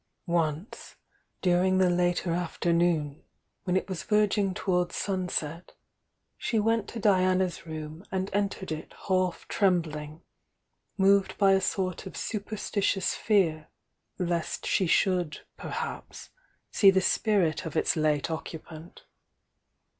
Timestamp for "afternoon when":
2.31-3.77